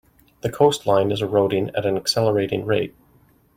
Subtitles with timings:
[0.41, 2.95] The coastline is eroding at an accelerating rate.